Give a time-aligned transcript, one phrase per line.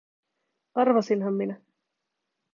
[0.75, 1.55] Arvasinhan minä.